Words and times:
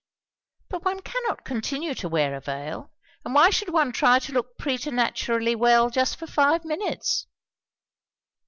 "But 0.67 0.83
one 0.83 1.03
cannot 1.03 1.45
continue 1.45 1.93
to 1.93 2.09
wear 2.09 2.33
a 2.33 2.41
veil; 2.41 2.91
and 3.23 3.35
why 3.35 3.51
should 3.51 3.69
one 3.71 3.91
try 3.91 4.17
to 4.17 4.31
look 4.31 4.57
preternaturally 4.57 5.53
well 5.53 5.91
just 5.91 6.17
for 6.17 6.25
five 6.25 6.65
minutes?" 6.65 7.27